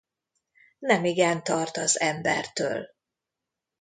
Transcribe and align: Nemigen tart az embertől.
Nemigen 0.79 1.43
tart 1.43 1.77
az 1.77 1.99
embertől. 1.99 2.87